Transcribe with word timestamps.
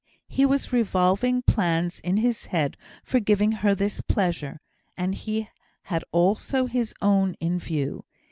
He 0.27 0.47
was 0.47 0.73
revolving 0.73 1.43
plans 1.43 1.99
in 1.99 2.17
his 2.17 2.47
head 2.47 2.75
for 3.03 3.19
giving 3.19 3.51
her 3.51 3.75
this 3.75 4.01
pleasure, 4.01 4.59
and 4.97 5.13
he 5.13 5.47
had 5.83 6.03
also 6.11 6.65
his 6.65 6.95
own 7.03 7.35
in 7.39 7.59
view. 7.59 8.03